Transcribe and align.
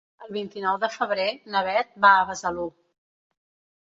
El 0.27 0.29
vint-i-nou 0.35 0.79
de 0.83 0.89
febrer 0.93 1.27
na 1.57 1.63
Beth 1.69 1.93
va 2.07 2.17
a 2.23 2.27
Besalú. 2.31 2.67